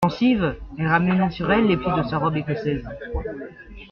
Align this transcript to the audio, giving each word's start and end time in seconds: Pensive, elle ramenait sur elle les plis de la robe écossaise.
Pensive, 0.03 0.55
elle 0.79 0.87
ramenait 0.87 1.29
sur 1.29 1.51
elle 1.51 1.67
les 1.67 1.77
plis 1.77 1.85
de 1.85 2.11
la 2.11 2.17
robe 2.17 2.35
écossaise. 2.37 2.87